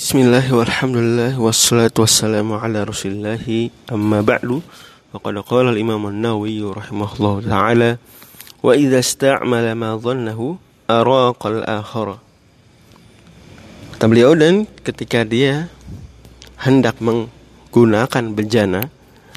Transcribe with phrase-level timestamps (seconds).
[0.00, 3.68] Bismillah walhamdulillah wassalatu wassalamu ala rasulillahi.
[3.92, 4.64] Amma ba'du.
[5.12, 7.90] Waqad qala al-imam an-nawawi rahimahullah ta'ala
[8.64, 10.56] Wa idha sta'mala ma dhannahu
[10.88, 12.16] araqa al-akhara.
[13.92, 15.68] Kata beliau dan ketika dia
[16.64, 18.88] hendak menggunakan bejana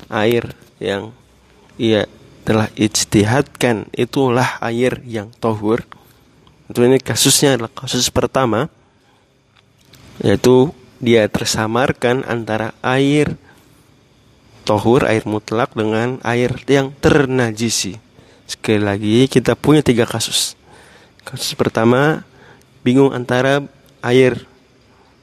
[0.07, 1.11] air yang
[1.75, 2.07] ia
[2.48, 5.84] telah ijtihadkan itulah air yang tohur.
[6.71, 8.71] Itu ini kasusnya adalah kasus pertama
[10.24, 10.71] yaitu
[11.04, 13.36] dia tersamarkan antara air
[14.63, 17.99] tohur air mutlak dengan air yang ternajisi.
[18.48, 20.55] Sekali lagi kita punya tiga kasus.
[21.27, 22.23] Kasus pertama
[22.88, 23.68] bingung antara
[23.99, 24.48] air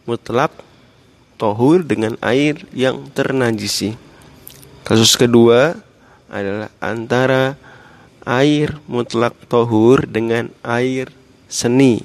[0.05, 0.53] mutlak
[1.41, 3.97] tohur dengan air yang ternajisi.
[4.85, 5.81] Kasus kedua
[6.29, 7.57] adalah antara
[8.29, 11.09] air mutlak tohur dengan air
[11.49, 12.05] seni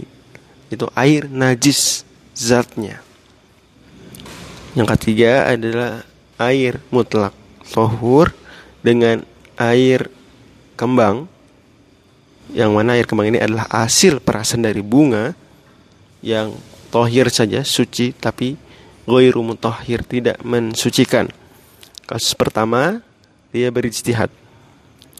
[0.71, 2.04] itu air najis
[2.35, 2.99] zatnya.
[4.75, 6.03] Yang ketiga adalah
[6.35, 7.31] air mutlak
[7.71, 8.35] tohur
[8.83, 9.23] dengan
[9.55, 10.11] air
[10.75, 11.31] kembang.
[12.51, 15.33] Yang mana air kembang ini adalah hasil perasan dari bunga
[16.21, 16.53] yang
[16.93, 18.53] tohir saja suci tapi
[19.07, 21.31] goiru mutahhir tidak mensucikan.
[22.05, 23.01] Kasus pertama
[23.49, 24.29] dia berijtihad.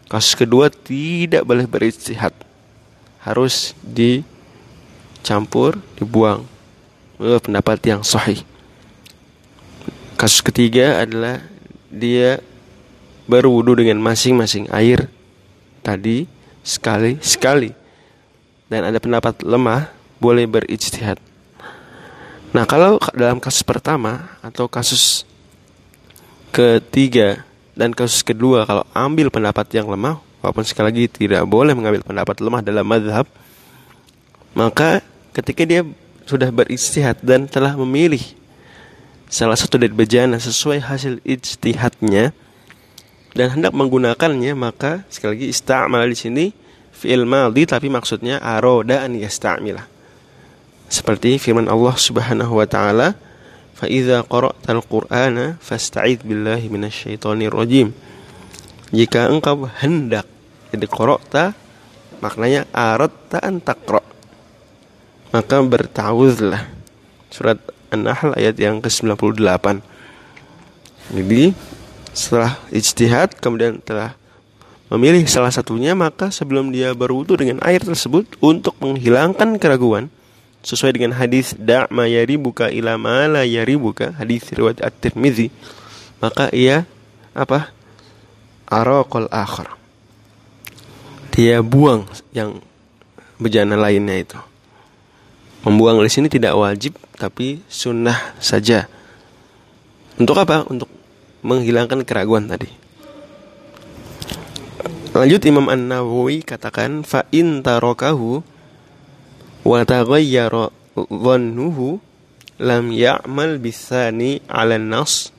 [0.06, 2.36] Kasus kedua tidak boleh berijtihad.
[3.26, 6.46] Harus dicampur, dibuang.
[7.16, 8.42] Menurut pendapat yang sahih.
[10.16, 11.44] Kasus ketiga adalah
[11.92, 12.40] dia
[13.26, 15.08] berwudu dengan masing-masing air
[15.82, 16.30] tadi
[16.66, 17.74] sekali sekali
[18.70, 21.22] dan ada pendapat lemah boleh berijtihad.
[22.56, 25.28] Nah, kalau dalam kasus pertama atau kasus
[26.56, 27.44] ketiga
[27.76, 32.40] dan kasus kedua kalau ambil pendapat yang lemah walaupun sekali lagi tidak boleh mengambil pendapat
[32.40, 33.28] lemah dalam madhab
[34.56, 35.04] maka
[35.36, 35.84] ketika dia
[36.26, 38.22] sudah beristihad dan telah memilih
[39.30, 42.34] salah satu dari bejana sesuai hasil ijtihadnya
[43.34, 46.46] dan hendak menggunakannya maka sekali lagi ista'mal di sini
[46.94, 49.86] fi'il madhi tapi maksudnya aroda an yasta'milah
[50.88, 53.18] seperti firman Allah Subhanahu wa taala
[53.76, 57.92] fa idza qara'tal qur'ana fasta'id billahi minasyaitonir rajim
[58.94, 60.30] jika engkau hendak
[60.70, 61.44] jadi korokta
[62.22, 64.05] maknanya aratta an takro.
[65.36, 66.64] Maka bertawuzlah.
[67.28, 67.60] Surat
[67.92, 69.84] An-Nahl ayat yang ke-98.
[71.12, 71.52] Jadi
[72.16, 74.16] setelah ijtihad kemudian telah
[74.88, 80.08] memilih salah satunya maka sebelum dia berwudu dengan air tersebut untuk menghilangkan keraguan
[80.64, 82.08] sesuai dengan hadis da' ma
[82.40, 83.44] buka ila ma la
[83.76, 85.52] buka hadis riwayat At-Tirmizi
[86.24, 86.88] maka ia
[87.36, 87.76] apa
[88.72, 89.76] araqal akhar
[91.36, 92.64] dia buang yang
[93.36, 94.40] bejana lainnya itu.
[95.66, 98.86] Membuang di sini tidak wajib tapi sunnah saja.
[100.22, 100.62] Untuk apa?
[100.70, 100.88] Untuk
[101.42, 102.70] menghilangkan keraguan tadi.
[105.16, 108.44] Lanjut Imam An-Nawawi katakan fa in tarakahu
[109.66, 111.98] wa taghayyara dhannuhu
[112.62, 115.32] lam ya'mal bisani 'ala nas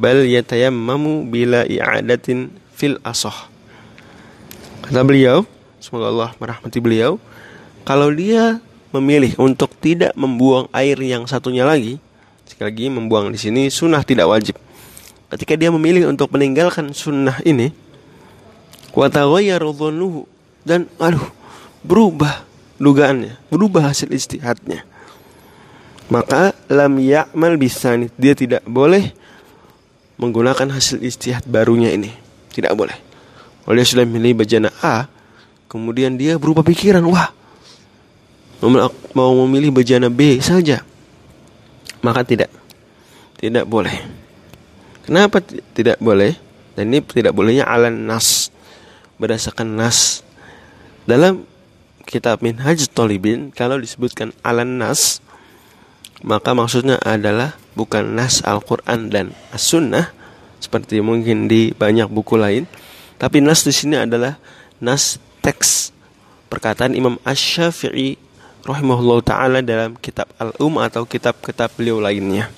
[0.00, 3.50] bal yatayammamu bila i'adatin fil asah
[4.80, 5.44] Kata beliau,
[5.78, 7.20] semoga Allah merahmati beliau,
[7.84, 8.58] kalau dia
[8.90, 11.98] memilih untuk tidak membuang air yang satunya lagi,
[12.46, 14.58] sekali lagi membuang di sini sunnah tidak wajib.
[15.30, 17.70] Ketika dia memilih untuk meninggalkan sunnah ini,
[20.66, 21.30] dan aduh
[21.86, 22.42] berubah
[22.82, 24.82] dugaannya, berubah hasil istihadnya.
[26.10, 29.14] Maka lam ya'mal bisani, dia tidak boleh
[30.18, 32.10] menggunakan hasil istihad barunya ini.
[32.50, 32.98] Tidak boleh.
[33.70, 35.06] Dia sudah memilih bejana A,
[35.70, 37.30] kemudian dia berubah pikiran, wah,
[39.16, 40.84] mau memilih bejana B saja,
[42.04, 42.52] maka tidak,
[43.40, 43.96] tidak boleh.
[45.04, 45.40] Kenapa
[45.72, 46.36] tidak boleh?
[46.76, 48.52] Dan ini tidak bolehnya alan nas,
[49.16, 50.22] berdasarkan nas.
[51.08, 51.48] Dalam
[52.04, 55.18] kitab Minhaj Tolibin, kalau disebutkan alan nas,
[56.20, 60.12] maka maksudnya adalah bukan nas Al-Quran dan As-Sunnah,
[60.60, 62.68] seperti mungkin di banyak buku lain,
[63.16, 64.36] tapi nas di sini adalah
[64.78, 65.90] nas teks
[66.52, 68.29] perkataan Imam Ash-Syafi'i
[68.64, 72.52] rahimahullah taala dalam kitab Al-Um atau kitab-kitab beliau lainnya.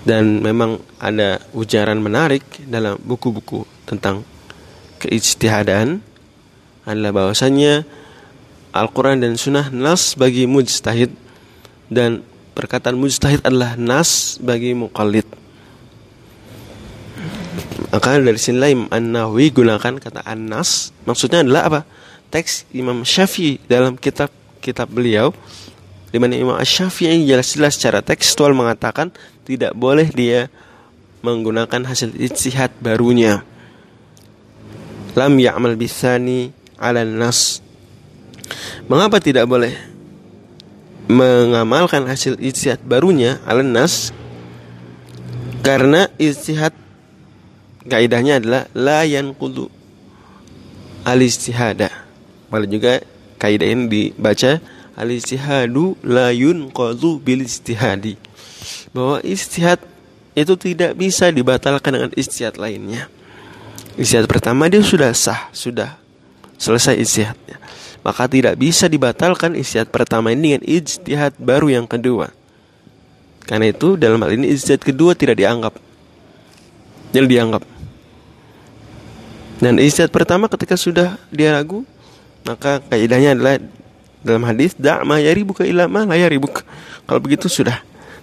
[0.00, 4.24] Dan memang ada ujaran menarik dalam buku-buku tentang
[5.00, 6.00] keijtihadan
[6.88, 7.84] adalah bahwasanya
[8.72, 11.12] Al-Quran dan Sunnah nas bagi mujtahid
[11.92, 12.24] dan
[12.56, 15.26] perkataan mujtahid adalah nas bagi muqallid.
[17.90, 21.80] Maka dari sinilah Imam An-Nawawi gunakan kata An-Nas Maksudnya adalah apa?
[22.30, 24.30] Teks Imam Syafi'i dalam kitab
[24.62, 25.34] kitab beliau
[26.10, 29.14] di mana Imam Asy-Syafi'i jelas-jelas secara tekstual mengatakan
[29.46, 30.50] tidak boleh dia
[31.22, 33.42] menggunakan hasil ijtihad barunya.
[35.18, 37.58] Lam ya'mal bisani 'ala nas.
[38.86, 39.74] Mengapa tidak boleh
[41.10, 44.14] mengamalkan hasil ijtihad barunya 'ala nas?
[45.66, 46.72] Karena ijtihad
[47.86, 49.68] kaidahnya adalah la yanqudu
[51.04, 51.90] al-ijtihada.
[52.50, 53.00] Malah juga
[53.38, 54.58] kaidah ini dibaca
[54.98, 58.18] al-ijtihadu la yunqadhu bil ijtihadi.
[58.92, 59.80] Bahwa istihad
[60.34, 63.06] itu tidak bisa dibatalkan dengan istihad lainnya.
[63.98, 65.98] Istihad pertama dia sudah sah, sudah
[66.60, 67.56] selesai istihadnya.
[68.00, 72.32] Maka tidak bisa dibatalkan istihad pertama ini dengan ijtihad baru yang kedua.
[73.44, 75.74] Karena itu dalam hal ini ijtihad kedua tidak dianggap.
[77.10, 77.62] Jadi dianggap.
[79.60, 81.84] Dan ijtihad pertama ketika sudah dia ragu,
[82.44, 83.56] maka kaidahnya adalah
[84.20, 86.64] dalam hadis da' ma yaribuka ila ma la yaribuk.
[87.08, 87.80] Kalau begitu sudah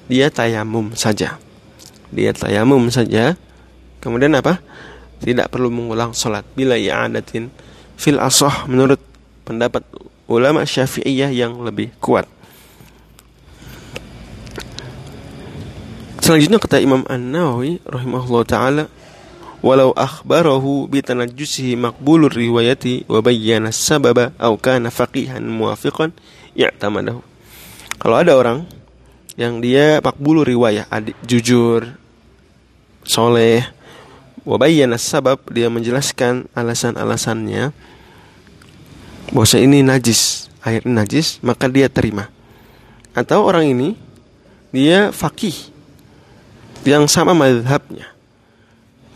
[0.08, 1.36] dia tayamum saja.
[2.14, 3.36] Dia tayamum saja.
[4.00, 4.62] Kemudian apa?
[5.18, 7.50] Tidak perlu mengulang salat bila i'adatin
[7.98, 9.02] fil asah menurut
[9.44, 9.82] pendapat
[10.30, 12.30] ulama Syafi'iyah yang lebih kuat.
[16.22, 18.84] Selanjutnya kata Imam An-Nawawi rahimahullah taala
[19.62, 26.14] walau akhbarahu bitanajjusihi maqbulur riwayati wa bayyana sababa aw kana faqihan muwafiqan
[26.54, 27.22] i'tamadahu.
[27.98, 28.70] Kalau ada orang
[29.38, 31.98] yang dia makbulu riwayah, adik, jujur,
[33.06, 33.66] soleh,
[34.42, 37.74] wa bayyana sabab dia menjelaskan alasan-alasannya
[39.34, 42.30] bahwa ini najis, air najis, maka dia terima.
[43.14, 43.90] Atau orang ini
[44.74, 45.74] dia fakih
[46.86, 48.17] yang sama madhabnya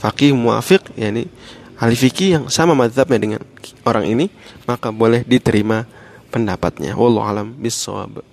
[0.02, 1.30] fakih muafiq yakni
[1.78, 3.42] ahli fikih yang sama mazhabnya dengan
[3.86, 4.34] orang ini
[4.66, 5.86] maka boleh diterima
[6.34, 6.98] pendapatnya.
[6.98, 8.26] Wallahu alam bisawab